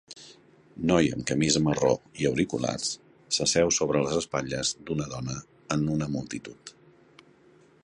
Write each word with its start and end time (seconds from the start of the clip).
Noi 0.91 1.09
amb 1.15 1.25
camisa 1.31 1.61
marró 1.65 1.91
i 2.23 2.27
auriculars 2.29 2.89
s'asseu 3.37 3.75
sobre 3.79 4.03
les 4.07 4.17
espatlles 4.23 4.73
d'una 4.89 5.09
dona 5.15 5.39
en 5.77 5.87
una 5.99 6.11
multitud. 6.17 6.75